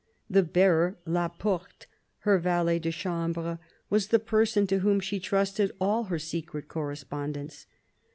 The 0.27 0.41
bearer, 0.41 0.97
La 1.05 1.27
Porte, 1.27 1.85
her 2.21 2.39
valet 2.39 2.79
de 2.79 2.91
chambre, 2.91 3.59
was 3.91 4.07
the 4.07 4.17
person 4.17 4.65
to 4.65 4.79
whom 4.79 4.99
she 4.99 5.19
trusted 5.19 5.71
all 5.79 6.05
her 6.05 6.17
secret 6.17 6.67
correspondence. 6.67 7.67